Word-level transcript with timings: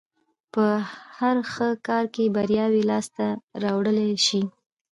په 0.53 0.65
هر 1.17 1.37
ښه 1.51 1.69
کار 1.87 2.05
کې 2.13 2.33
برياوې 2.37 2.81
لاس 2.91 3.05
ته 3.15 3.27
راوړلای 3.63 4.11
شي. 4.25 4.41